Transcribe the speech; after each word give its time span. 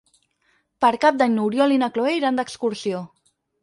Per 0.85 0.91
Cap 1.05 1.21
d'Any 1.21 1.37
n'Oriol 1.37 1.77
i 1.79 1.81
na 1.85 1.93
Cloè 1.99 2.19
iran 2.23 2.43
d'excursió. 2.43 3.09